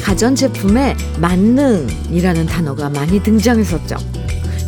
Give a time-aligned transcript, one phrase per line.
[0.00, 3.96] 가전제품에 만능이라는 단어가 많이 등장했었죠.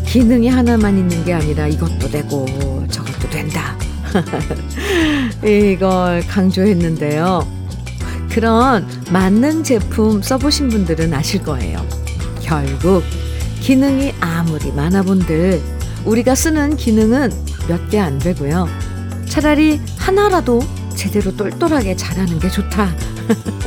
[0.06, 2.46] 기능이 하나만 있는 게 아니라 이것도 되고
[2.90, 3.76] 저것도 된다.
[5.44, 7.46] 이걸 강조했는데요.
[8.30, 11.84] 그런 만능 제품 써보신 분들은 아실 거예요.
[12.42, 13.02] 결국
[13.60, 15.60] 기능이 아무리 많아 본들
[16.04, 17.30] 우리가 쓰는 기능은
[17.68, 18.68] 몇 개 안 되고요.
[19.28, 20.60] 차라리 하나라도
[20.94, 22.94] 제대로 똘똘하게 잘하는 게 좋다.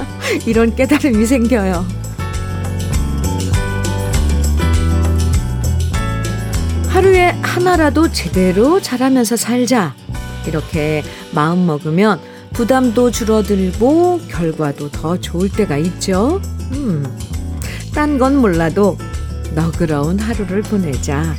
[0.46, 1.86] 이런 깨달음이 생겨요.
[6.90, 9.94] 하루에 하나라도 제대로 잘하면서 살자.
[10.48, 11.04] 이렇게
[11.34, 12.20] 마음 먹으면
[12.54, 16.42] 부담도 줄어들고 결과도 더 좋을 때가 있죠.
[16.72, 17.06] 음,
[17.94, 18.98] 딴 건 몰라도
[19.54, 21.36] 너그러운 하루를 보내자.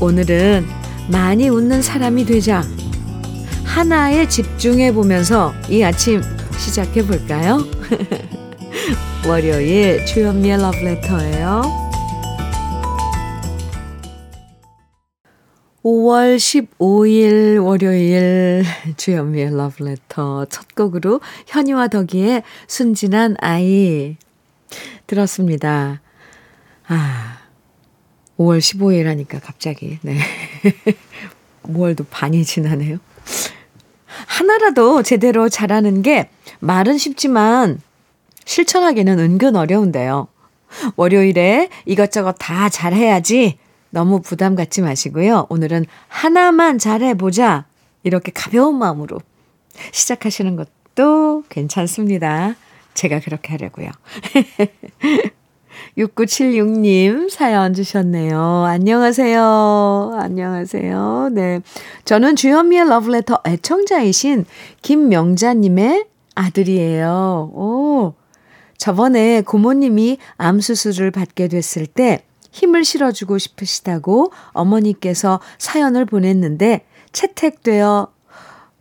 [0.00, 0.66] 오늘은
[1.08, 2.64] 많이 웃는 사람이 되자.
[3.64, 6.22] 하나에 집중해 보면서 이 아침
[6.58, 7.58] 시작해 볼까요?
[9.28, 11.62] 월요일 주현미의 러브레터예요.
[15.82, 18.64] 5월 15일 월요일
[18.96, 24.16] 주현미의 러브레터 첫 곡으로 현이와 덕이의 순진한 아이
[25.06, 26.00] 들었습니다.
[26.86, 27.38] 아,
[28.38, 30.18] 5월 15일 하니까 갑자기, 네.
[31.64, 32.98] 5월도 반이 지나네요.
[34.26, 36.30] 하나라도 제대로 잘하는 게
[36.60, 37.80] 말은 쉽지만
[38.44, 40.28] 실천하기는 은근 어려운데요.
[40.96, 43.58] 월요일에 이것저것 다 잘해야지
[43.90, 45.46] 너무 부담 갖지 마시고요.
[45.48, 47.64] 오늘은 하나만 잘해보자.
[48.02, 49.20] 이렇게 가벼운 마음으로
[49.92, 52.54] 시작하시는 것도 괜찮습니다.
[52.94, 53.90] 제가 그렇게 하려고요.
[55.98, 58.64] 6976님 사연 주셨네요.
[58.64, 60.16] 안녕하세요.
[60.18, 61.30] 안녕하세요.
[61.32, 61.60] 네.
[62.04, 64.44] 저는 주현미의 러브레터 애청자이신
[64.82, 67.50] 김명자님의 아들이에요.
[67.54, 68.14] 오.
[68.76, 78.08] 저번에 고모님이 암수술을 받게 됐을 때 힘을 실어주고 싶으시다고 어머니께서 사연을 보냈는데 채택되어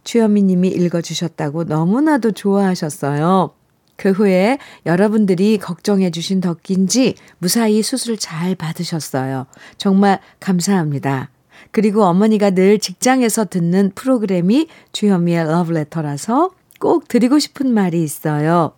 [0.04, 3.52] 주현미 님이 읽어주셨다고 너무나도 좋아하셨어요.
[3.96, 9.46] 그 후에 여러분들이 걱정해 주신 덕인지 무사히 수술 잘 받으셨어요.
[9.78, 11.30] 정말 감사합니다.
[11.72, 18.74] 그리고 어머니가 늘 직장에서 듣는 프로그램이 주현미의 러브레터라서 꼭 드리고 싶은 말이 있어요.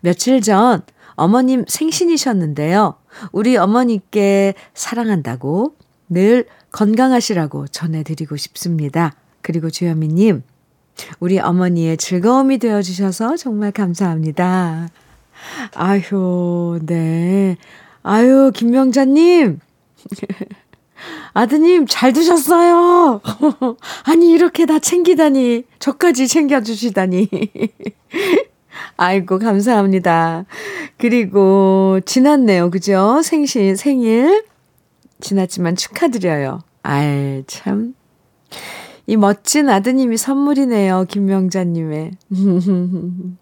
[0.00, 0.82] 며칠 전
[1.14, 2.94] 어머님 생신이셨는데요.
[3.32, 5.76] 우리 어머니께 사랑한다고
[6.08, 9.12] 늘 건강하시라고 전해드리고 싶습니다.
[9.42, 10.42] 그리고 주현미님,
[11.20, 14.88] 우리 어머니의 즐거움이 되어주셔서 정말 감사합니다.
[15.74, 17.56] 아휴, 네.
[18.02, 19.60] 아유, 김명자님.
[21.34, 23.20] 아드님, 잘 두셨어요.
[24.04, 25.64] 아니, 이렇게 다 챙기다니.
[25.78, 27.28] 저까지 챙겨주시다니.
[28.96, 30.44] 아이고, 감사합니다.
[30.98, 32.70] 그리고, 지났네요.
[32.70, 33.20] 그죠?
[33.22, 34.44] 생신, 생일.
[35.20, 36.60] 지났지만 축하드려요.
[36.82, 37.94] 아이, 참.
[39.06, 41.04] 이 멋진 아드님이 선물이네요.
[41.08, 42.12] 김명자님의.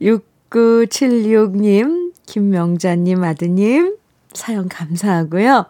[0.00, 3.96] 6976님, 김명자님 아드님,
[4.32, 5.66] 사연 감사하고요.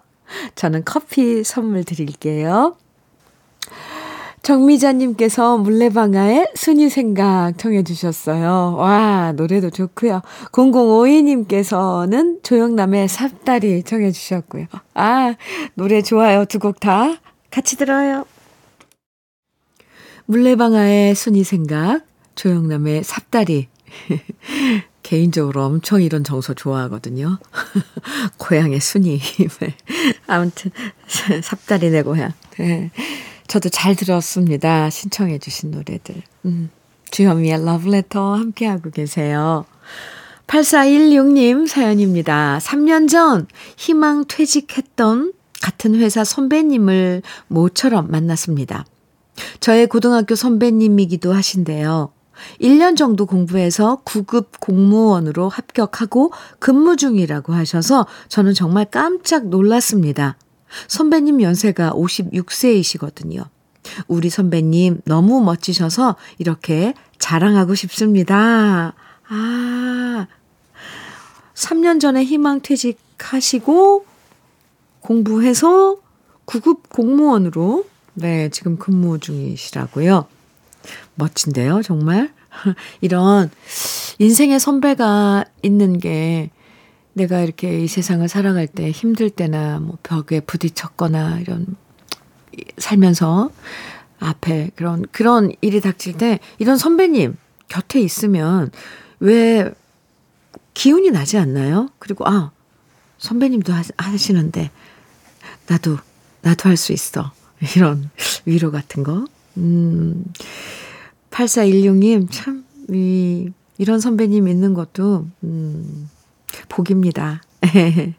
[0.54, 2.76] 저는 커피 선물 드릴게요.
[4.42, 8.74] 정미자님께서 물레방아의 순이 생각 청해 주셨어요.
[8.76, 10.20] 와, 노래도 좋고요.
[10.50, 14.66] 0052님께서는 조영남의 삽다리 청해 주셨고요.
[14.94, 15.34] 아,
[15.74, 16.44] 노래 좋아요.
[16.44, 17.18] 두 곡 다
[17.52, 18.24] 같이 들어요.
[20.32, 22.06] 물레방아의 순이 생각,
[22.36, 23.68] 조영남의 삽다리.
[25.02, 27.38] 개인적으로 엄청 이런 정서 좋아하거든요.
[28.38, 29.20] 고향의 순이.
[30.26, 30.70] 아무튼,
[31.42, 32.32] 삽다리 내 고향.
[32.56, 32.90] 네.
[33.46, 34.88] 저도 잘 들었습니다.
[34.88, 36.22] 신청해 주신 노래들.
[36.46, 36.70] 음,
[37.10, 39.66] 주현미의 러브레터 함께하고 계세요.
[40.46, 42.58] 8416님 사연입니다.
[42.62, 43.46] 3년 전
[43.76, 48.86] 희망 퇴직했던 같은 회사 선배님을 모처럼 만났습니다.
[49.60, 52.12] 저의 고등학교 선배님이기도 하신데요.
[52.60, 60.36] 1년 정도 공부해서 9급 공무원으로 합격하고 근무 중이라고 하셔서 저는 정말 깜짝 놀랐습니다.
[60.88, 63.44] 선배님 연세가 56세이시거든요.
[64.08, 68.94] 우리 선배님 너무 멋지셔서 이렇게 자랑하고 싶습니다.
[69.28, 70.26] 아,
[71.54, 74.06] 3년 전에 희망 퇴직하시고
[75.00, 75.96] 공부해서
[76.46, 80.26] 9급 공무원으로 네, 지금 근무 중이시라고요.
[81.14, 82.32] 멋진데요, 정말.
[83.00, 83.50] 이런
[84.18, 86.50] 인생의 선배가 있는 게
[87.14, 91.76] 내가 이렇게 이 세상을 살아갈 때 힘들 때나 뭐 벽에 부딪혔거나 이런
[92.78, 93.50] 살면서
[94.18, 97.36] 앞에 그런 그런 일이 닥칠 때 이런 선배님
[97.68, 98.70] 곁에 있으면
[99.20, 99.72] 왜
[100.74, 101.90] 기운이 나지 않나요?
[101.98, 102.50] 그리고, 아,
[103.18, 104.70] 선배님도 하시는데,
[105.68, 105.98] 나도,
[106.40, 107.32] 나도 할 수 있어.
[107.76, 108.10] 이런
[108.44, 109.24] 위로 같은 거.
[109.56, 110.24] 음,
[111.30, 113.48] 8416님, 참, 이,
[113.78, 116.10] 이런 선배님 있는 것도, 음,
[116.68, 117.40] 복입니다.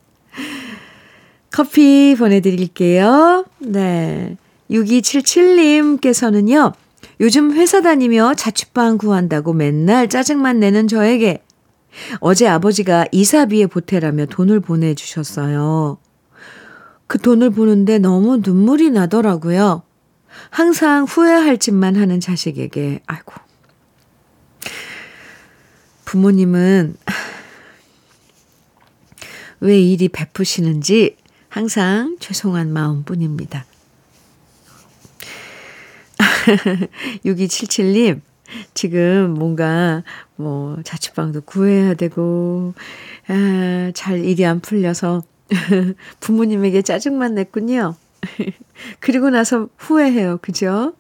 [1.52, 3.46] 커피 보내드릴게요.
[3.60, 4.38] 네.
[4.72, 6.74] 6277님께서는요,
[7.20, 11.44] 요즘 회사 다니며 자취방 구한다고 맨날 짜증만 내는 저에게
[12.22, 16.00] 어제 아버지가 이사비에 보태라며 돈을 보내주셨어요.
[17.14, 19.84] 그 돈을 보는데 너무 눈물이 나더라고요.
[20.50, 23.34] 항상 후회할 짓만 하는 자식에게, 아이고.
[26.06, 26.96] 부모님은
[29.60, 31.18] 왜 일이 베푸시는지
[31.50, 33.64] 항상 죄송한 마음 뿐입니다.
[37.26, 38.22] 6277님,
[38.74, 40.02] 지금 뭔가
[40.36, 42.74] 뭐 자취방도 구해야 되고,
[43.28, 45.22] 아, 잘 일이 안 풀려서
[46.20, 47.96] 부모님에게 짜증만 냈군요.
[49.00, 50.38] 그리고 나서 후회해요.
[50.42, 50.94] 그죠?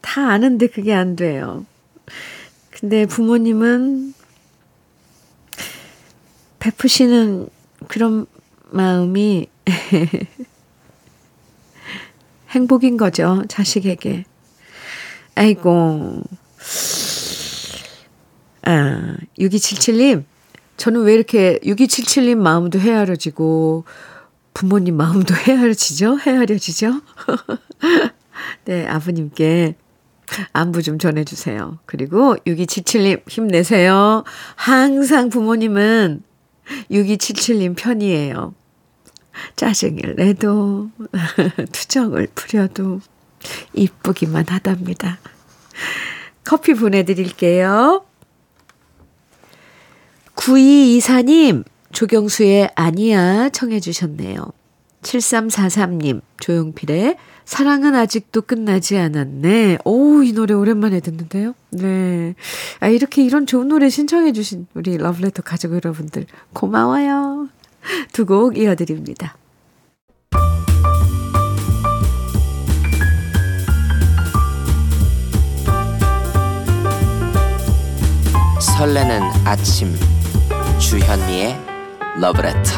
[0.00, 1.66] 다 아는데 그게 안 돼요.
[2.70, 4.14] 근데 부모님은
[6.58, 7.48] 베푸시는
[7.88, 8.26] 그런
[8.70, 9.48] 마음이
[12.50, 13.44] 행복인 거죠.
[13.48, 14.24] 자식에게.
[15.34, 16.22] 아이고.
[18.62, 20.24] 아, 6277님.
[20.76, 23.84] 저는 왜 이렇게 6277님 마음도 헤아려지고
[24.54, 26.18] 부모님 마음도 헤아려지죠?
[26.18, 27.00] 헤아려지죠?
[28.64, 29.76] 네, 아버님께
[30.52, 31.78] 안부 좀 전해주세요.
[31.86, 34.24] 그리고 6277님 힘내세요.
[34.56, 36.22] 항상 부모님은
[36.90, 38.54] 6277님 편이에요.
[39.56, 40.90] 짜증을 내도,
[41.72, 43.00] 투정을 부려도
[43.74, 45.18] 이쁘기만 하답니다.
[46.44, 48.04] 커피 보내드릴게요.
[50.36, 54.52] 9224님, 조경수의 아니야 청해 주셨네요.
[55.02, 59.78] 7343님, 조용필의 사랑은 아직도 끝나지 않았네.
[59.84, 61.54] 오, 이 노래 오랜만에 듣는데요.
[61.70, 62.34] 네.
[62.80, 67.48] 아, 이렇게 이런 좋은 노래 신청해 주신 우리 러브레터 가족 여러분들, 고마워요.
[68.12, 69.36] 두 곡 이어드립니다.
[78.60, 79.94] 설레는 아침
[80.78, 81.56] 주현미의
[82.20, 82.70] 러브레터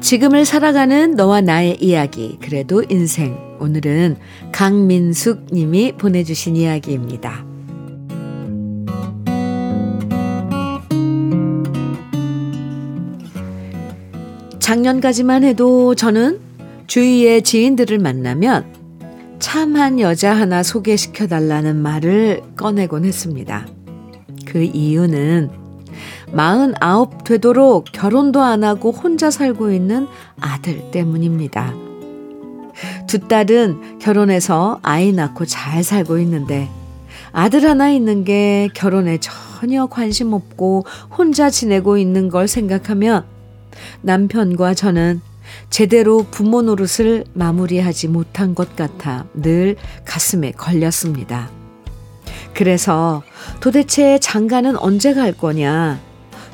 [0.00, 3.38] 지금을 살아가는 너와 나의 이야기, 그래도 인생.
[3.60, 4.16] 오늘은
[4.50, 7.49] 강민숙 님이 보내주신 이야기입니다.
[14.70, 16.38] 작년까지만 해도 저는
[16.86, 18.66] 주위의 지인들을 만나면
[19.40, 23.66] 참한 여자 하나 소개시켜 달라는 말을 꺼내곤 했습니다.
[24.46, 25.50] 그 이유는
[26.30, 30.06] 마흔아홉 되도록 결혼도 안 하고 혼자 살고 있는
[30.40, 31.74] 아들 때문입니다.
[33.08, 36.68] 두 딸은 결혼해서 아이 낳고 잘 살고 있는데
[37.32, 43.39] 아들 하나 있는 게 결혼에 전혀 관심 없고 혼자 지내고 있는 걸 생각하면
[44.02, 45.20] 남편과 저는
[45.68, 51.50] 제대로 부모 노릇을 마무리하지 못한 것 같아 늘 가슴에 걸렸습니다.
[52.54, 53.22] 그래서
[53.60, 56.00] 도대체 장가는 언제 갈 거냐?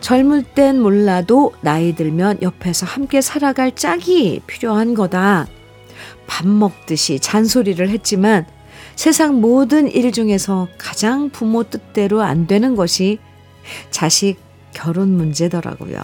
[0.00, 5.46] 젊을 땐 몰라도 나이 들면 옆에서 함께 살아갈 짝이 필요한 거다.
[6.26, 8.46] 밥 먹듯이 잔소리를 했지만
[8.94, 13.18] 세상 모든 일 중에서 가장 부모 뜻대로 안 되는 것이
[13.90, 14.36] 자식
[14.72, 16.02] 결혼 문제더라고요.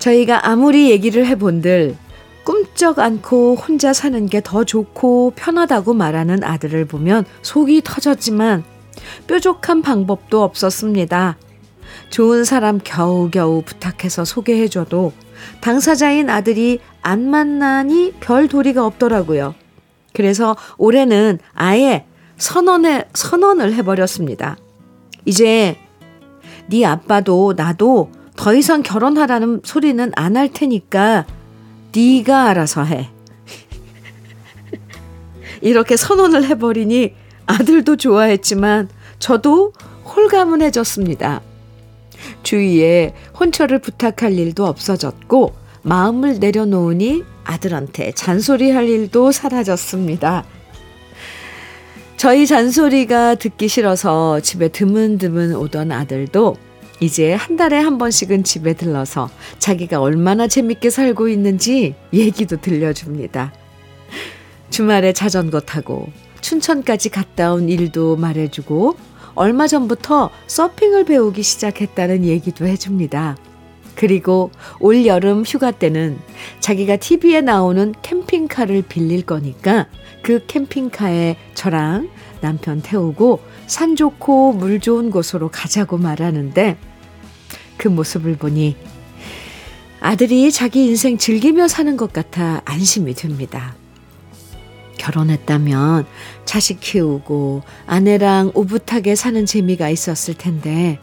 [0.00, 1.96] 저희가 아무리 얘기를 해본들
[2.42, 8.64] 꿈쩍 않고 혼자 사는 게 더 좋고 편하다고 말하는 아들을 보면 속이 터졌지만
[9.28, 11.36] 뾰족한 방법도 없었습니다.
[12.08, 15.12] 좋은 사람 겨우겨우 부탁해서 소개해줘도
[15.60, 19.54] 당사자인 아들이 안 만나니 별 도리가 없더라고요.
[20.12, 24.56] 그래서 올해는 아예 선언에, 선언을 해버렸습니다.
[25.24, 25.76] 이제
[26.68, 28.10] 네 아빠도 나도
[28.40, 31.26] 더 이상 결혼하라는 소리는 안 할 테니까
[31.94, 33.10] 네가 알아서 해.
[35.60, 37.12] 이렇게 선언을 해버리니
[37.44, 39.74] 아들도 좋아했지만 저도
[40.06, 41.42] 홀가문해졌습니다.
[42.42, 50.46] 주위에 혼처를 부탁할 일도 없어졌고 마음을 내려놓으니 아들한테 잔소리할 일도 사라졌습니다.
[52.16, 56.56] 저희 잔소리가 듣기 싫어서 집에 드문드문 오던 아들도
[57.00, 63.52] 이제 한 달에 한 번씩은 집에 들러서 자기가 얼마나 재밌게 살고 있는지 얘기도 들려줍니다.
[64.68, 66.08] 주말에 자전거 타고
[66.42, 68.96] 춘천까지 갔다 온 일도 말해주고
[69.34, 73.36] 얼마 전부터 서핑을 배우기 시작했다는 얘기도 해줍니다.
[73.94, 76.18] 그리고 올 여름 휴가 때는
[76.60, 79.86] 자기가 TV에 나오는 캠핑카를 빌릴 거니까
[80.22, 86.76] 그 캠핑카에 저랑 남편 태우고 산 좋고 물 좋은 곳으로 가자고 말하는데
[87.80, 88.76] 그 모습을 보니
[90.00, 93.74] 아들이 자기 인생 즐기며 사는 것 같아 안심이 됩니다.
[94.98, 96.04] 결혼했다면
[96.44, 100.98] 자식 키우고 아내랑 오붓하게 사는 재미가 있었을 텐데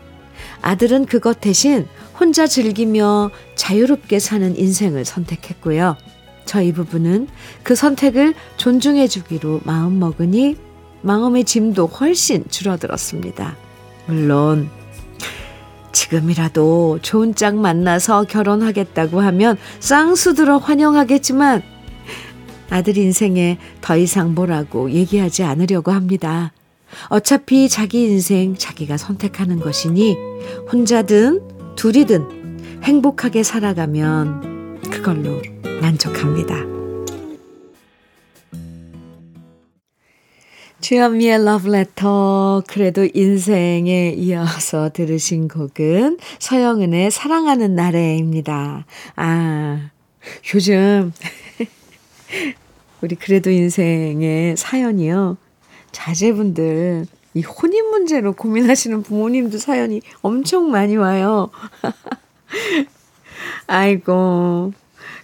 [0.61, 1.87] 아들은 그것 대신
[2.19, 5.97] 혼자 즐기며 자유롭게 사는 인생을 선택했고요.
[6.45, 7.27] 저희 부부는
[7.63, 10.57] 그 선택을 존중해 주기로 마음먹으니
[11.01, 13.57] 마음의 짐도 훨씬 줄어들었습니다.
[14.05, 14.69] 물론
[15.97, 21.63] 지금이라도 좋은 짝 만나서 결혼하겠다고 하면 쌍수들어 환영하겠지만
[22.69, 26.51] 아들 인생에 더 이상 뭐라고 얘기하지 않으려고 합니다.
[27.07, 30.15] 어차피 자기 인생 자기가 선택하는 것이니
[30.71, 31.41] 혼자든
[31.75, 35.41] 둘이든 행복하게 살아가면 그걸로
[35.81, 36.76] 만족합니다.
[40.79, 48.85] 주현미의 러브레터 그래도 인생에 이어서 들으신 곡은 서영은의 사랑하는 나래입니다.
[49.15, 49.89] 아
[50.53, 51.11] 요즘
[53.01, 55.37] 우리 그래도 인생의 사연이요.
[55.91, 61.49] 자제분들 이 혼인 문제로 고민하시는 부모님도 사연이 엄청 많이 와요.
[63.65, 64.73] 아이고.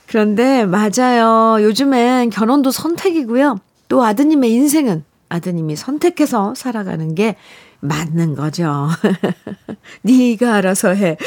[0.07, 1.63] 그런데 맞아요.
[1.63, 3.59] 요즘엔 결혼도 선택이고요.
[3.87, 7.35] 또 아드님의 인생은 아드님이 선택해서 살아가는 게
[7.79, 8.87] 맞는 거죠.
[10.03, 11.17] 네가 알아서 해.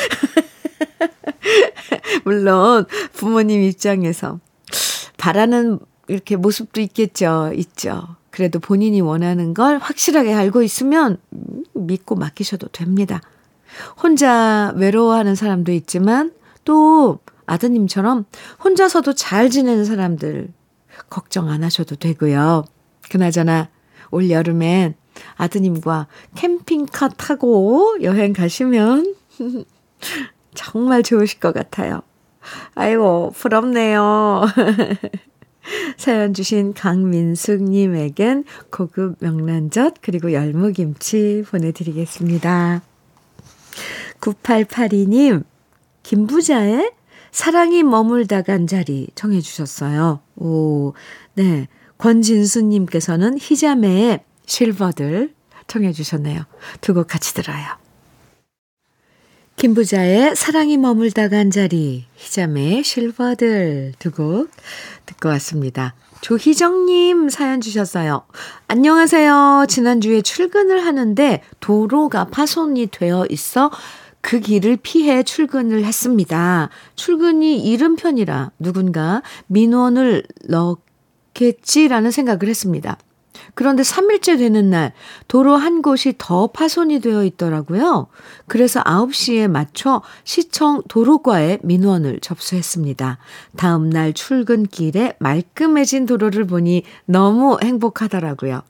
[2.25, 4.39] 물론 부모님 입장에서
[5.17, 7.51] 바라는 이렇게 모습도 있겠죠.
[7.55, 8.17] 있죠.
[8.31, 11.19] 그래도 본인이 원하는 걸 확실하게 알고 있으면
[11.75, 13.21] 믿고 맡기셔도 됩니다.
[14.01, 16.33] 혼자 외로워하는 사람도 있지만
[16.65, 18.25] 또 아드님처럼
[18.63, 20.53] 혼자서도 잘 지내는 사람들
[21.11, 22.65] 걱정 안 하셔도 되고요.
[23.11, 23.69] 그나저나
[24.17, 24.95] 올 여름엔
[25.37, 29.15] 아드님과 캠핑카 타고 여행 가시면
[30.55, 32.01] 정말 좋으실 것 같아요.
[32.75, 34.47] 아이고, 부럽네요.
[35.99, 42.83] 사연 주신 강민숙님에겐 고급 명란젓 그리고 열무김치 보내드리겠습니다.
[44.21, 45.45] 9882님,
[46.05, 46.93] 김부자의
[47.33, 50.21] 사랑이 머물다 간 자리 청해 주셨어요.
[50.37, 50.95] 오,
[51.35, 51.69] 네.
[51.99, 55.35] 권진수님께서는 희자매의 실버들
[55.67, 56.43] 청해 주셨네요.
[56.81, 57.65] 두 곡 같이 들어요.
[59.57, 64.51] 김부자의 사랑이 머물다 간 자리, 희자매의 실버들 두 곡
[65.07, 65.95] 듣고 왔습니다.
[66.21, 68.25] 조희정님 사연 주셨어요.
[68.69, 69.67] 안녕하세요.
[69.69, 73.71] 지난주에 출근을 하는데 도로가 파손이 되어 있어
[74.21, 76.69] 그 길을 피해 출근을 했습니다.
[76.97, 80.79] 출근이 이른 편이라 누군가 민원을 넣
[81.37, 82.97] 겠지라는 생각을 했습니다.
[83.55, 84.93] 그런데 3일째 되는 날
[85.29, 88.09] 도로 한 곳이 더 파손이 되어 있더라고요.
[88.47, 93.19] 그래서 9시에 맞춰 시청 도로과에 민원을 접수했습니다.
[93.57, 98.63] 다음 날 출근길에 말끔해진 도로를 보니 너무 행복하더라고요.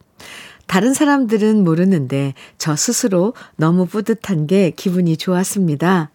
[0.66, 6.10] 다른 사람들은 모르는데 저 스스로 너무 뿌듯한 게 기분이 좋았습니다.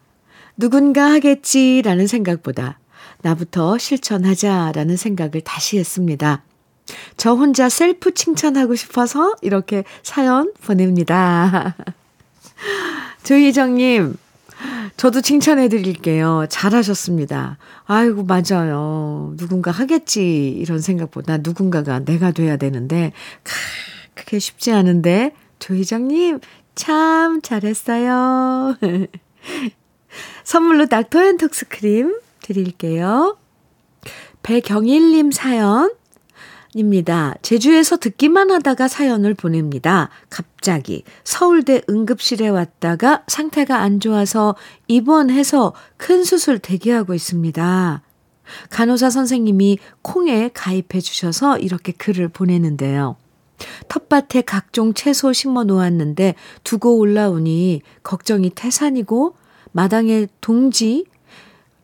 [0.58, 2.78] 누군가 하겠지라는 생각보다
[3.22, 6.42] 나부터 실천하자라는 생각을 다시 했습니다.
[7.16, 11.76] 저 혼자 셀프 칭찬하고 싶어서 이렇게 사연 보냅니다.
[13.22, 14.16] 조희정님,
[14.96, 16.46] 저도 칭찬해 드릴게요.
[16.48, 17.58] 잘하셨습니다.
[17.86, 19.34] 아이고, 맞아요.
[19.36, 20.48] 누군가 하겠지.
[20.48, 23.12] 이런 생각보다 누군가가 내가 돼야 되는데,
[24.14, 26.40] 그게 쉽지 않은데, 조희정님,
[26.74, 28.76] 참 잘했어요.
[30.44, 33.36] 선물로 닥터앤톡스 크림 드릴게요.
[34.42, 35.94] 배경일님 사연
[36.74, 37.34] 입니다.
[37.42, 40.08] 제주에서 듣기만 하다가 사연을 보냅니다.
[40.30, 44.56] 갑자기 서울대 응급실에 왔다가 상태가 안 좋아서
[44.88, 48.02] 입원해서 큰 수술 대기하고 있습니다.
[48.70, 53.16] 간호사 선생님이 콩에 가입해 주셔서 이렇게 글을 보내는데요.
[53.88, 56.34] 텃밭에 각종 채소 심어 놓았는데
[56.64, 59.36] 두고 올라오니 걱정이 태산이고
[59.72, 61.04] 마당에 동지,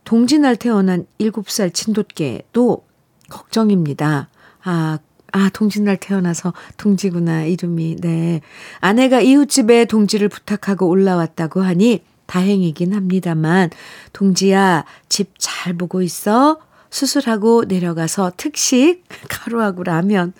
[0.08, 2.82] 동지날 태어난 7살 친도께도
[3.28, 4.30] 걱정입니다.
[4.62, 4.98] 아,
[5.32, 7.96] 아, 동지날 태어나서 동지구나, 이름이.
[7.96, 8.40] 네.
[8.80, 13.68] 아내가 이웃집에 동지를 부탁하고 올라왔다고 하니 다행이긴 합니다만,
[14.14, 16.58] 동지야, 집 잘 보고 있어?
[16.88, 20.32] 수술하고 내려가서 특식, 가루하고 라면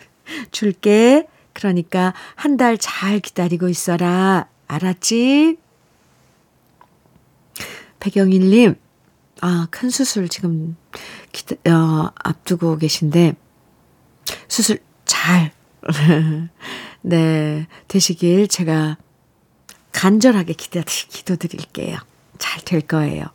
[0.51, 1.29] 줄게.
[1.53, 4.49] 그러니까 한 달 잘 기다리고 있어라.
[4.67, 5.59] 알았지?
[8.01, 8.77] 백영일님,
[9.41, 10.77] 아, 큰 수술 지금
[11.33, 13.35] 기다, 어, 앞두고 계신데,
[14.49, 15.53] 수술 잘,
[17.03, 18.97] 네, 되시길 제가
[19.93, 21.99] 간절하게 기도, 기도드릴게요.
[22.39, 23.27] 잘 될 거예요.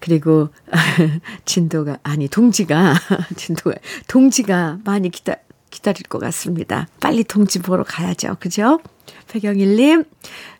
[0.00, 0.50] 그리고,
[1.44, 2.94] 진도가, 아니, 동지가,
[3.36, 3.76] 진도가,
[4.08, 5.36] 동지가 많이 기다,
[5.70, 6.88] 기다릴 것 같습니다.
[7.00, 8.36] 빨리 동지 보러 가야죠.
[8.40, 8.80] 그죠?
[9.28, 10.04] 백영일님,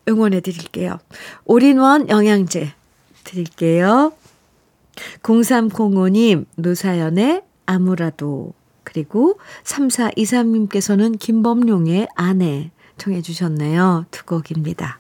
[0.09, 0.99] 응원해 드릴게요.
[1.45, 2.73] 올인원 영양제
[3.25, 4.13] 드릴게요.
[5.23, 14.07] 0305님, 노사연의 아무라도, 그리고 3423님께서는 김범룡의 아내 청해 주셨네요.
[14.11, 14.99] 두 곡입니다.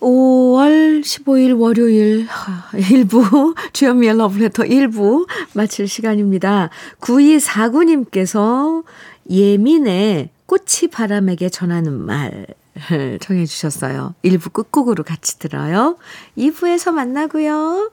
[0.00, 6.70] 5월 15일 월요일 1부 주연미의 러브레터 1부 마칠 시간입니다.
[7.00, 8.82] 9249님께서
[9.30, 12.46] 예민의 꽃이 바람에게 전하는 말
[13.20, 14.14] 청해 주셨어요.
[14.24, 15.96] 1부 끝곡으로 같이 들어요.
[16.36, 17.92] 2부에서 만나고요.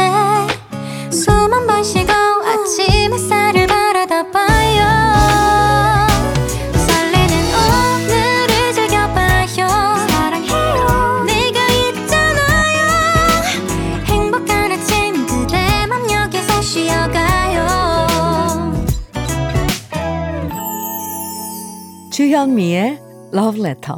[22.11, 22.99] 주현미의
[23.33, 23.95] Love Letter.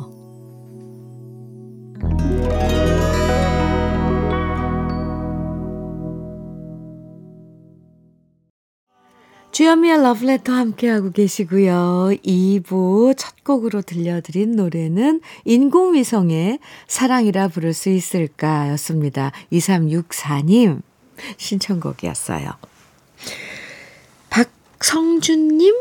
[9.52, 12.12] 주현미의 Love Letter 함께하고 계시고요.
[12.24, 19.32] 2부 첫 곡으로 들려드린 노래는 인공위성의 사랑이라 부를 수 있을까 였습니다.
[19.52, 20.84] 2364님
[21.38, 22.52] 신청곡이었어요.
[24.30, 25.74] 박성준님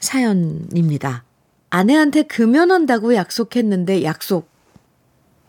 [0.00, 1.25] 사연입니다.
[1.76, 4.48] 아내한테 금연한다고 약속했는데 약속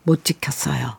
[0.04, 0.98] 못 지켰어요.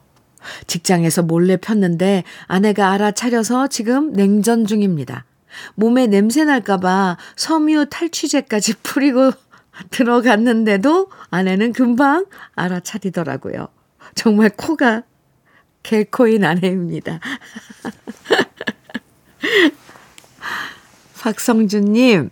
[0.67, 5.27] 직장에서 몰래 폈는데 아내가 알아차려서 지금 냉전 중입니다.
[5.75, 9.33] 몸에 냄새 날까봐 섬유 탈취제까지 뿌리고
[9.91, 13.69] 들어갔는데도 아내는 금방 알아차리더라고요.
[14.15, 15.03] 정말 코가
[15.83, 17.21] 개코인 아내입니다.
[21.21, 22.31] 박성준님,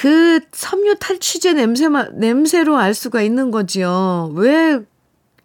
[0.00, 4.32] 그 섬유 탈취제 냄새만, 냄새로 알 수가 있는 거지요.
[4.34, 4.80] 왜,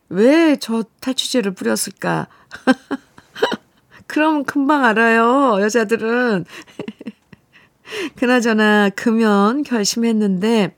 [0.08, 2.28] 왜 저 탈취제를 뿌렸을까?
[4.08, 6.46] 그럼 금방 알아요, 여자들은.
[8.16, 10.74] 그나저나, 금연 결심했는데,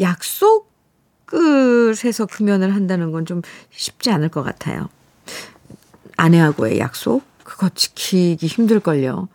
[0.00, 4.88] 약속을 해서 금연을 한다는 건 좀 쉽지 않을 것 같아요.
[6.16, 7.24] 아내하고의 약속?
[7.42, 9.26] 그거 지키기 힘들걸요.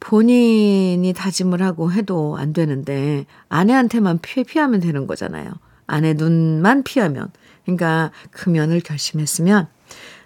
[0.00, 5.50] 본인이 다짐을 하고 해도 안 되는데 아내한테만 피해 피하면 되는 거잖아요.
[5.86, 7.30] 아내 눈만 피하면.
[7.64, 9.68] 그러니까 금연을 결심했으면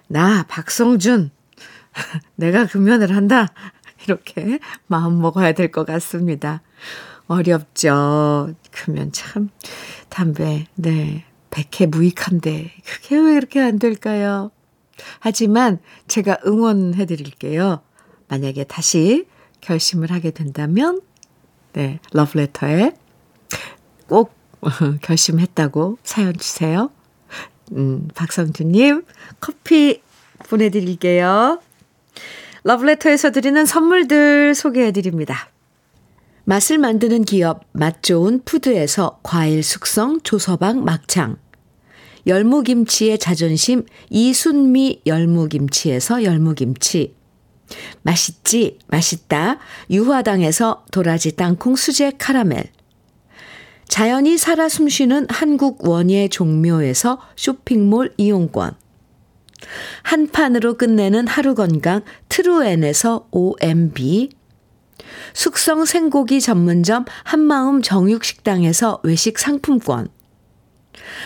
[0.07, 1.31] 나 박성준
[2.35, 3.47] 내가 금연을 한다.
[4.05, 6.61] 이렇게 마음 먹어야 될 것 같습니다.
[7.27, 8.53] 어렵죠.
[8.71, 9.49] 금연 참
[10.09, 11.25] 담배 네.
[11.49, 14.51] 백해 무익한데 그게 왜 이렇게 안 될까요?
[15.19, 17.81] 하지만 제가 응원해 드릴게요.
[18.29, 19.25] 만약에 다시
[19.61, 21.01] 결심을 하게 된다면,
[21.73, 22.93] 네, 러브레터에
[24.07, 24.33] 꼭
[25.01, 26.91] 결심했다고 사연 주세요.
[27.73, 29.03] 음, 박성주님,
[29.39, 30.01] 커피
[30.49, 31.61] 보내드릴게요.
[32.63, 35.49] 러브레터에서 드리는 선물들 소개해 드립니다.
[36.43, 41.37] 맛을 만드는 기업, 맛 좋은 푸드에서 과일 숙성 조서방 막창.
[42.27, 47.15] 열무김치의 자존심, 이순미 열무김치에서 열무김치.
[48.01, 49.59] 맛있지, 맛있다.
[49.89, 52.71] 유화당에서 도라지 땅콩 수제 카라멜.
[53.87, 58.75] 자연이 살아 숨쉬는 한국 원예 종묘에서 쇼핑몰 이용권.
[60.03, 64.29] 한 판으로 끝내는 하루 건강 트루엔에서 OMB.
[65.33, 70.07] 숙성 생고기 전문점 한마음 정육식당에서 외식 상품권.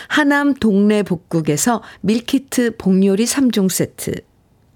[0.08, 4.12] 하남 동네 복국에서 밀키트 복요리 3종 세트.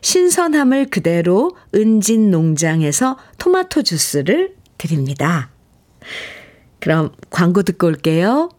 [0.00, 5.50] 신선함을 그대로 은진 농장에서 토마토 주스를 드립니다.
[6.80, 8.50] 그럼 광고 듣고 올게요.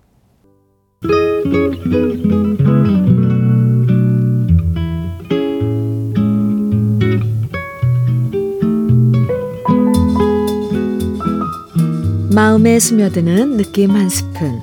[12.34, 14.62] 마음에 스며드는 느낌 한 스푼.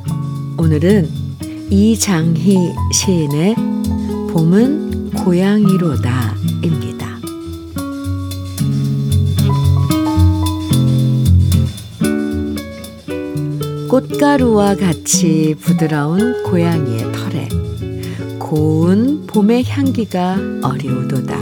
[0.59, 1.09] 오늘은
[1.71, 3.57] 이장희 시인의
[4.31, 6.34] 봄은 고양이로다
[6.65, 7.19] 입니다.
[13.89, 17.49] 꽃가루와 같이 부드러운 고양이의 털에
[18.39, 21.39] 고운 봄의 향기가 어리오도다.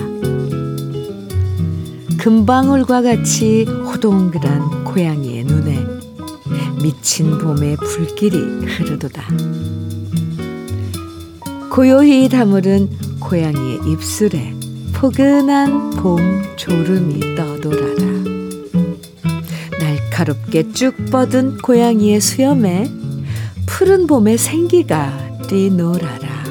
[2.19, 5.87] 금방울과 같이 호동그란 고양이의 눈에
[6.83, 9.23] 미친 봄의 불길이 흐르도다.
[11.71, 14.62] 고요히 다무른 고양이의 입술에
[15.03, 16.17] 포근한 봄
[16.55, 18.05] 졸음이 떠돌아라.
[19.81, 22.89] 날카롭게 쭉 뻗은 고양이의 수염에
[23.67, 25.13] 푸른 봄의 생기가
[25.49, 26.45] 뛰놀아라.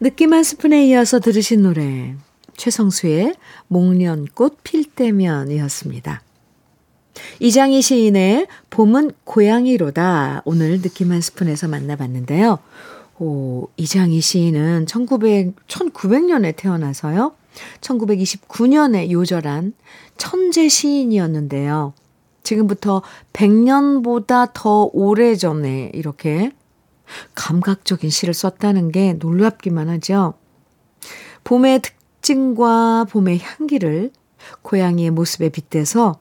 [0.00, 2.16] 느낌 한 스푼에 이어서 들으신 노래
[2.56, 3.36] 최성수의
[3.68, 6.22] 목련꽃 필 때면이었습니다.
[7.40, 12.58] 이장희 시인의 봄은 고양이로다 오늘 느낌 한 스푼에서 만나봤는데요.
[13.20, 17.32] 오, 이장희 시인은 1900, 1900년에 태어나서요.
[17.80, 19.74] 1929년에 요절한
[20.16, 21.94] 천재 시인이었는데요.
[22.42, 26.52] 지금부터 100년보다 더 오래전에 이렇게
[27.34, 30.34] 감각적인 시를 썼다는 게 놀랍기만 하죠.
[31.44, 34.12] 봄의 특징과 봄의 향기를
[34.62, 36.20] 고양이의 모습에 빗대서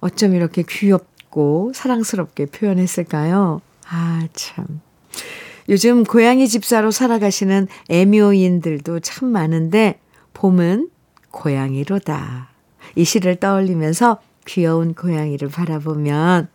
[0.00, 3.60] 어쩜 이렇게 귀엽고 사랑스럽게 표현했을까요?
[3.88, 4.80] 아, 참.
[5.68, 10.00] 요즘 고양이 집사로 살아가시는 애묘인들도 참 많은데,
[10.34, 10.90] 봄은
[11.30, 12.48] 고양이로다.
[12.96, 16.48] 이 시를 떠올리면서 귀여운 고양이를 바라보면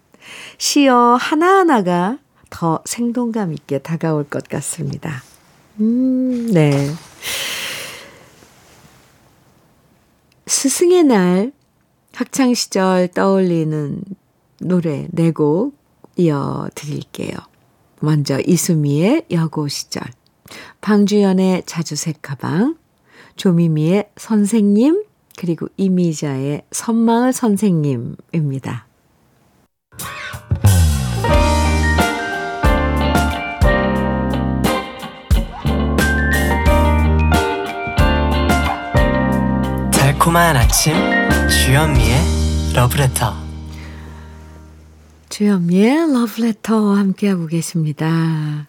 [0.58, 2.18] 시어 하나하나가
[2.50, 5.24] 더 생동감 있게 다가올 것 같습니다.
[5.80, 6.92] 음, 네.
[10.48, 11.52] 스승의 날,
[12.16, 14.02] 학창시절 떠올리는
[14.62, 15.76] 노래 네 곡
[16.16, 17.32] 이어드릴게요.
[18.00, 20.04] 먼저 이수미의 여고 시절,
[20.82, 22.76] 방주연의 자주색 가방,
[23.36, 25.06] 조미미의 선생님,
[25.38, 28.86] 그리고 이미자의 선마을 선생님입니다.
[39.92, 40.94] 달콤한 아침
[41.62, 42.18] 주현미의
[42.76, 43.34] 러브레터
[45.30, 48.68] 주현미의 러브레터 함께하고 계십니다.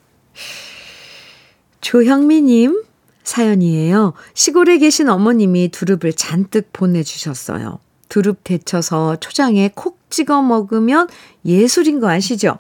[1.81, 2.85] 조형미님
[3.25, 4.13] 사연이에요.
[4.35, 7.81] 시골에 계신 어머님이 두릅을 잔뜩 보내주셨어요.
[8.09, 11.09] 두릅 데쳐서 초장에 콕 찍어 먹으면
[11.45, 12.59] 예술인 거 아시죠?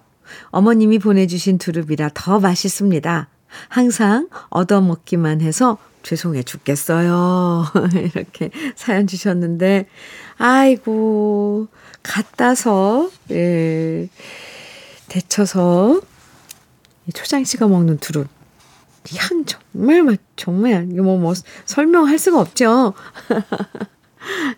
[0.50, 3.28] 어머님이 보내주신 두릅이라 더 맛있습니다.
[3.68, 7.64] 항상 얻어먹기만 해서 죄송해 죽겠어요.
[8.14, 9.88] 이렇게 사연 주셨는데,
[10.36, 11.66] 아이고,
[12.02, 14.08] 갖다서, 예,
[15.08, 16.00] 데쳐서,
[17.12, 18.28] 초장 찍어 먹는 두릅.
[19.16, 22.94] 향 정말 맛, 정말, 이거 뭐, 뭐, 설명할 수가 없죠.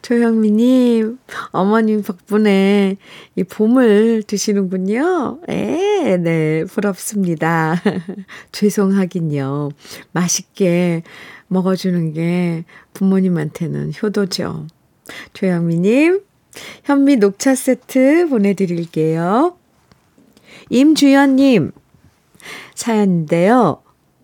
[0.03, 1.19] 조형미님,
[1.51, 2.97] 어머님 덕분에
[3.35, 5.41] 이 봄을 드시는군요.
[5.49, 7.83] 에, 네, 부럽습니다.
[8.53, 9.71] 죄송하긴요.
[10.13, 11.03] 맛있게
[11.49, 14.67] 먹어주는 게 부모님한테는 효도죠.
[15.33, 16.21] 조영미님,
[16.85, 19.57] 현미 녹차 세트 보내드릴게요.
[20.71, 21.73] 임주연님,
[22.75, 23.83] 사연인데요.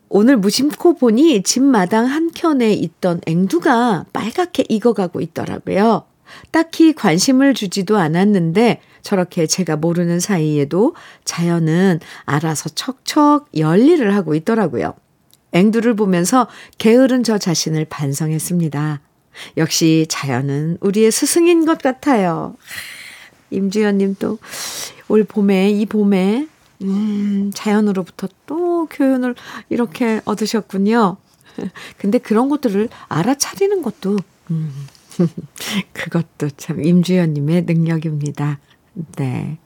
[0.08, 6.04] 오늘 무심코 보니 집 마당 한켠에 있던 앵두가 빨갛게 익어가고 있더라고요.
[6.50, 14.94] 딱히 관심을 주지도 않았는데 저렇게 제가 모르는 사이에도 자연은 알아서 척척 열일을 하고 있더라고요.
[15.52, 19.00] 앵두를 보면서 게으른 저 자신을 반성했습니다.
[19.56, 22.54] 역시 자연은 우리의 스승인 것 같아요.
[23.50, 24.38] 임주연 님도
[25.08, 26.46] 올 봄에, 이 봄에,
[26.82, 29.34] 음, 자연으로부터 또 교훈을
[29.68, 31.16] 이렇게 얻으셨군요.
[31.98, 34.18] 근데 그런 것들을 알아차리는 것도,
[34.50, 34.72] 음,
[35.92, 38.58] 그것도 참 임주연님의 능력입니다.
[39.16, 39.58] 네.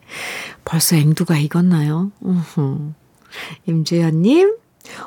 [0.64, 2.12] 벌써 앵두가 익었나요?
[2.20, 2.92] 우후.
[3.66, 4.57] 임주연님,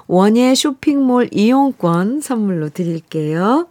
[0.07, 3.67] 원예 쇼핑몰 이용권 선물로 드릴게요.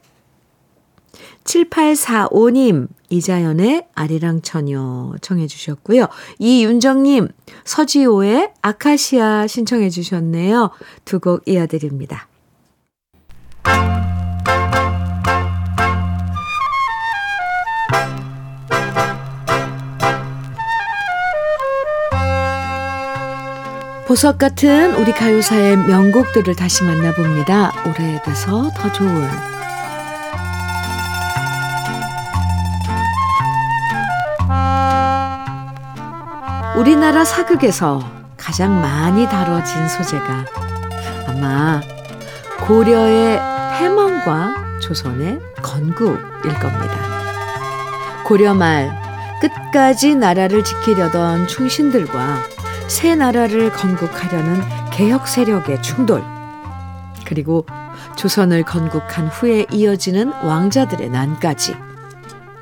[1.45, 6.07] 7845님, 이자연의 아리랑 처녀 청해 주셨고요.
[6.39, 7.29] 이윤정님,
[7.65, 10.71] 서지호의 아카시아 신청해 주셨네요.
[11.07, 12.29] 두 곡 이어드립니다.
[24.09, 27.73] 보석 같은 우리 가요사의 명곡들을 다시 만나봅니다.
[27.85, 29.29] 오래돼서 더 좋은
[36.79, 38.03] 우리나라 사극에서
[38.39, 40.47] 가장 많이 다뤄진 소재가
[41.27, 41.83] 아마
[42.67, 43.39] 고려의
[43.79, 46.97] 패망과 조선의 건국일 겁니다.
[48.25, 48.91] 고려 말
[49.43, 52.57] 끝까지 나라를 지키려던 충신들과
[52.89, 56.25] 새 나라를 건국하려는 개혁 세력의 충돌,
[57.27, 57.67] 그리고
[58.17, 61.77] 조선을 건국한 후에 이어지는 왕자들의 난까지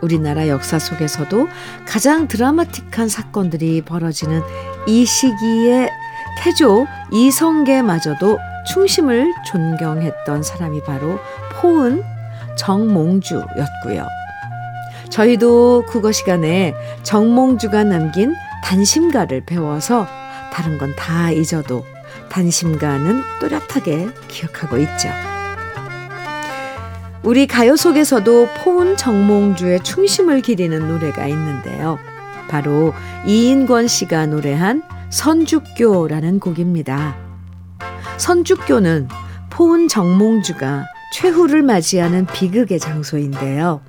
[0.02, 1.48] 우리나라 역사 속에서도
[1.86, 4.42] 가장 드라마틱한 사건들이 벌어지는
[4.86, 5.90] 이 시기에
[6.38, 8.38] 태조 이성계마저도
[8.72, 11.18] 충심을 존경했던 사람이 바로
[11.52, 12.02] 포은
[12.58, 14.06] 정몽주였고요.
[15.08, 18.34] 저희도 국어 시간에 정몽주가 남긴
[18.64, 20.06] 단심가를 배워서
[20.52, 21.84] 다른 건 다 잊어도
[22.28, 25.08] 단심가는 또렷하게 기억하고 있죠.
[27.22, 31.98] 우리 가요 속에서도 포은 정몽주의 충심을 기리는 노래가 있는데요.
[32.48, 32.94] 바로
[33.26, 37.16] 이인권 씨가 노래한 선죽교라는 곡입니다.
[38.18, 39.08] 선죽교는
[39.50, 43.80] 포은 정몽주가 최후를 맞이하는 비극의 장소인데요.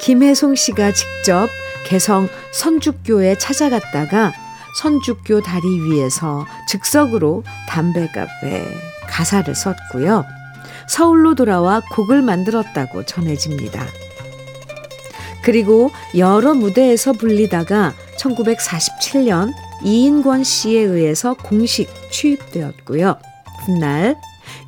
[0.00, 1.48] 김혜송 씨가 직접
[1.84, 4.32] 개성 선죽교에 찾아갔다가
[4.74, 8.64] 선죽교 다리 위에서 즉석으로 담배갑에
[9.08, 10.24] 가사를 썼고요.
[10.88, 13.86] 서울로 돌아와 곡을 만들었다고 전해집니다.
[15.42, 23.18] 그리고 여러 무대에서 불리다가 1947년 이인권 씨에 의해서 공식 취입되었고요.
[23.66, 24.16] 훗날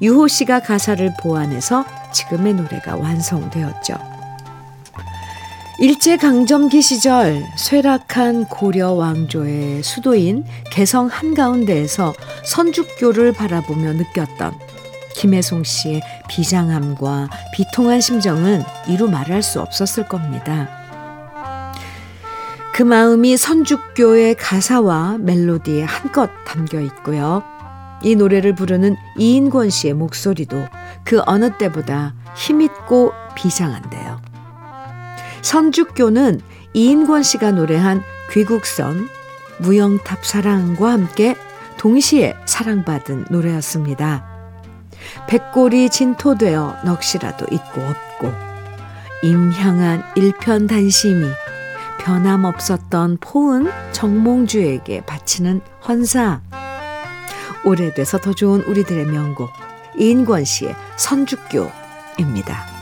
[0.02, 4.15] 유호 씨가 가사를 보완해서 지금의 노래가 완성되었죠.
[5.78, 12.14] 일제강점기 시절 쇠락한 고려 왕조의 수도인 개성 한가운데에서
[12.46, 14.54] 선죽교를 바라보며 느꼈던
[15.14, 20.66] 김혜송 씨의 비장함과 비통한 심정은 이루 말할 수 없었을 겁니다.
[22.72, 27.42] 그 마음이 선죽교의 가사와 멜로디에 한껏 담겨 있고요.
[28.02, 30.56] 이 노래를 부르는 이인권 씨의 목소리도
[31.04, 34.25] 그 어느 때보다 힘있고 비장한데요.
[35.46, 36.40] 선죽교는
[36.74, 39.08] 이인권 씨가 노래한 귀국선,
[39.58, 41.36] 무영탑 사랑과 함께
[41.78, 44.26] 동시에 사랑받은 노래였습니다.
[45.28, 48.32] 백골이 진토되어 넋이라도 있고 없고
[49.22, 51.28] 임향한 일편단심이
[52.00, 56.40] 변함없었던 포은 정몽주에게 바치는 헌사
[57.64, 59.52] 오래돼서 더 좋은 우리들의 명곡
[59.96, 62.75] 이인권 씨의 선죽교입니다.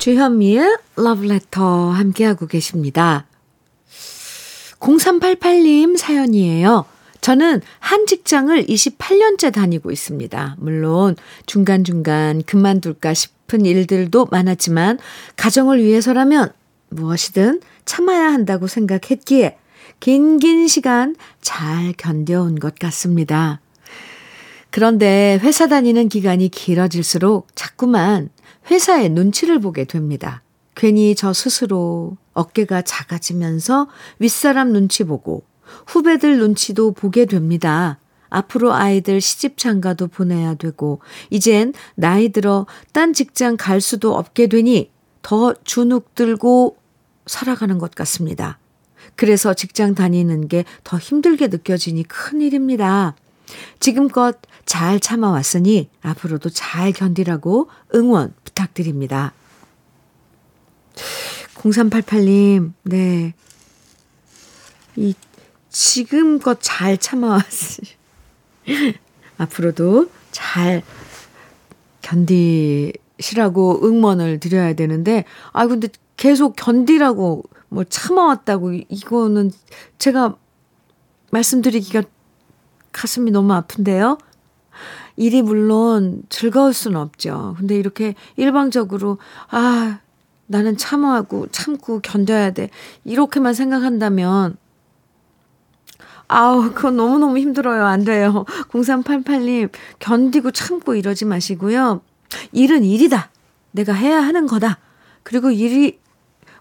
[0.00, 3.26] 주현미의 러브레터 함께하고 계십니다.
[4.78, 6.86] 0388님 사연이에요.
[7.20, 10.56] 저는 한 직장을 28년째 다니고 있습니다.
[10.58, 14.98] 물론 중간중간 그만둘까 싶은 일들도 많았지만
[15.36, 16.50] 가정을 위해서라면
[16.88, 19.58] 무엇이든 참아야 한다고 생각했기에
[20.00, 23.60] 긴긴 시간 잘 견뎌온 것 같습니다.
[24.70, 28.30] 그런데 회사 다니는 기간이 길어질수록 자꾸만
[28.70, 30.42] 회사의 눈치를 보게 됩니다.
[30.74, 35.42] 괜히 저 스스로 어깨가 작아지면서 윗사람 눈치 보고
[35.86, 37.98] 후배들 눈치도 보게 됩니다.
[38.28, 44.90] 앞으로 아이들 시집 장가도 보내야 되고 이젠 나이 들어 딴 직장 갈 수도 없게 되니
[45.22, 46.76] 더 주눅 들고
[47.26, 48.58] 살아가는 것 같습니다.
[49.16, 53.16] 그래서 직장 다니는 게 더 힘들게 느껴지니 큰일입니다.
[53.80, 59.32] 지금껏 잘 참아왔으니 앞으로도 잘 견디라고 응원 부탁드립니다.
[61.54, 63.34] 0388님, 네.
[64.96, 65.14] 이,
[65.68, 67.88] 지금껏 잘 참아왔으니,
[69.36, 70.82] 앞으로도 잘
[72.02, 79.52] 견디시라고 응원을 드려야 되는데, 아, 근데 계속 견디라고 뭐 참아왔다고, 이거는
[79.98, 80.36] 제가
[81.30, 82.02] 말씀드리기가
[82.92, 84.18] 가슴이 너무 아픈데요.
[85.16, 87.54] 일이 물론 즐거울 수는 없죠.
[87.58, 89.18] 근데 이렇게 일방적으로,
[89.50, 90.00] 아,
[90.46, 92.70] 나는 참아하고 참고 견뎌야 돼.
[93.04, 94.56] 이렇게만 생각한다면,
[96.26, 97.84] 아우, 그건 너무너무 힘들어요.
[97.84, 98.44] 안 돼요.
[98.70, 102.00] 0388님, 견디고 참고 이러지 마시고요.
[102.52, 103.30] 일은 일이다.
[103.72, 104.78] 내가 해야 하는 거다.
[105.22, 105.99] 그리고 일이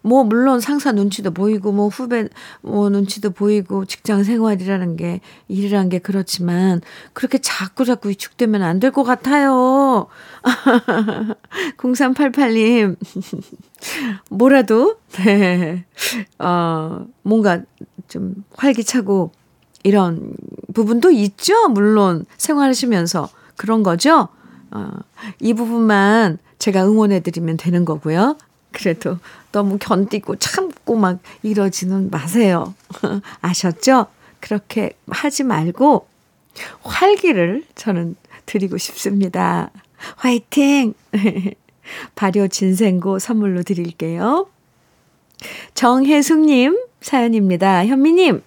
[0.01, 2.27] 뭐 물론 상사 눈치도 보이고 뭐 후배
[2.61, 6.81] 뭐 눈치도 보이고 직장 생활이라는 게 일이란 게 그렇지만
[7.13, 10.07] 그렇게 자꾸 자꾸 위축되면 안 될 것 같아요.
[11.77, 12.95] 0388님
[14.29, 15.85] 뭐라도 네.
[16.39, 17.61] 어 뭔가
[18.07, 19.31] 좀 활기차고
[19.83, 20.33] 이런
[20.73, 21.69] 부분도 있죠.
[21.69, 24.27] 물론 생활하시면서 그런 거죠.
[24.71, 24.89] 어,
[25.39, 28.37] 이 부분만 제가 응원해 드리면 되는 거고요.
[28.71, 29.17] 그래도
[29.51, 32.73] 너무 견디고 참고 막 이러지는 마세요.
[33.41, 34.07] 아셨죠?
[34.39, 36.07] 그렇게 하지 말고
[36.81, 39.71] 활기를 저는 드리고 싶습니다.
[40.15, 40.93] 화이팅!
[42.15, 44.47] 발효 진생고 선물로 드릴게요.
[45.73, 47.85] 정혜숙님 사연입니다.
[47.85, 48.43] 현미님,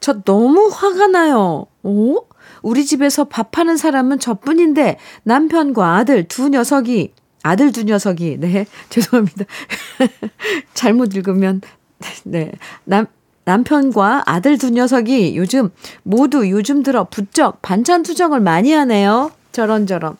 [0.00, 1.66] 저 너무 화가 나요.
[1.82, 2.24] 오?
[2.62, 9.44] 우리 집에서 밥하는 사람은 저뿐인데 남편과 아들 두 녀석이 아들 두 녀석이, 네, 죄송합니다.
[10.74, 11.60] 잘못 읽으면,
[12.24, 12.52] 네,
[12.84, 13.06] 남,
[13.44, 15.70] 남편과 아들 두 녀석이 요즘
[16.02, 19.32] 모두 요즘 들어 부쩍 반찬 투정을 많이 하네요.
[19.52, 20.16] 저런저런.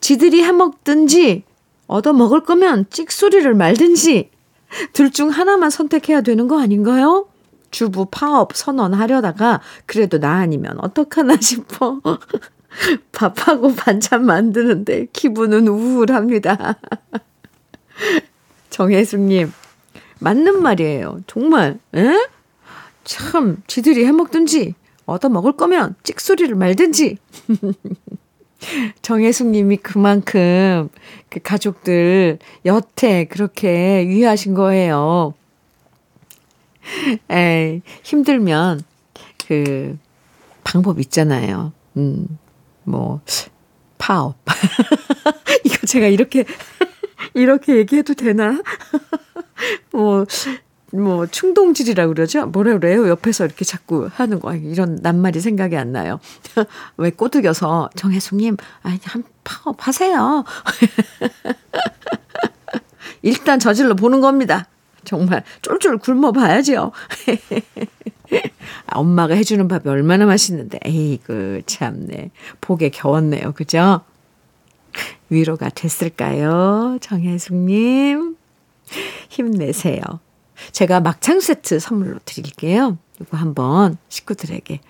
[0.00, 1.44] 지들이 해먹든지
[1.86, 4.30] 얻어 먹을 거면 찍소리를 말든지
[4.92, 7.26] 둘 중 하나만 선택해야 되는 거 아닌가요?
[7.70, 12.00] 주부 파업 선언하려다가 그래도 나 아니면 어떡하나 싶어.
[13.12, 16.76] 밥하고 반찬 만드는데 기분은 우울합니다.
[18.70, 19.52] 정혜숙님,
[20.20, 21.20] 맞는 말이에요.
[21.26, 22.28] 정말, 에?
[23.04, 24.74] 참, 지들이 해먹든지,
[25.06, 27.16] 얻어먹을 거면 찍소리를 말든지.
[29.02, 30.88] 정혜숙님이 그만큼
[31.28, 35.34] 그 가족들 여태 그렇게 위하신 거예요.
[37.30, 38.82] 에이, 힘들면
[39.46, 39.98] 그
[40.64, 41.72] 방법 있잖아요.
[41.96, 42.26] 음,
[42.86, 43.20] 뭐,
[43.98, 44.36] 파업.
[45.64, 46.44] 이거 제가 이렇게,
[47.34, 48.62] 이렇게 얘기해도 되나?
[49.92, 50.24] 뭐,
[50.92, 52.46] 뭐, 충동질이라고 그러죠?
[52.46, 53.08] 뭐라 그래요?
[53.08, 54.54] 옆에서 이렇게 자꾸 하는 거.
[54.54, 56.20] 이런 낱말이 생각이 안 나요.
[56.96, 60.44] 왜 꼬드겨서, 정혜숙님, 아니, 한 파업 하세요.
[63.22, 64.68] 일단 저질러 보는 겁니다.
[65.04, 66.92] 정말 쫄쫄 굶어 봐야죠.
[66.92, 67.95] 아,
[68.92, 72.30] 엄마가 해주는 밥이 얼마나 맛있는데, 에이그, 참네.
[72.60, 73.52] 복에 겨웠네요.
[73.52, 74.00] 그죠?
[75.28, 76.98] 위로가 됐을까요?
[77.00, 78.36] 정혜숙님.
[79.28, 80.00] 힘내세요.
[80.72, 82.98] 제가 막창 세트 선물로 드릴게요.
[83.20, 84.80] 이거 한번 식구들에게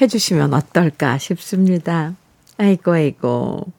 [0.00, 2.14] 해주시면 어떨까 싶습니다.
[2.58, 3.72] 아이고, 아이고.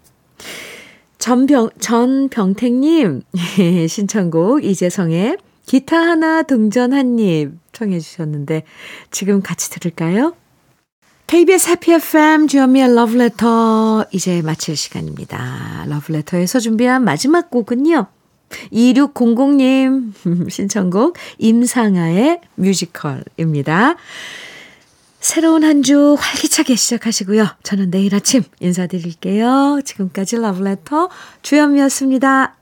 [1.19, 3.21] 전병, 전병택님,
[3.87, 8.63] 신청곡 이재성의 기타 하나 동전 한 입 청해 주셨는데
[9.11, 10.35] 지금 같이 들을까요?
[11.27, 15.85] KBS 해피 FM 주현미의 러브레터 이제 마칠 시간입니다.
[15.87, 18.07] 러브레터에서 준비한 마지막 곡은요.
[18.71, 20.11] 2600님
[20.51, 23.95] 신청곡 임상아의 뮤지컬입니다.
[25.19, 27.47] 새로운 한 주 활기차게 시작하시고요.
[27.63, 29.79] 저는 내일 아침 인사드릴게요.
[29.85, 31.09] 지금까지 러브레터
[31.41, 32.55] 주현미였습니다.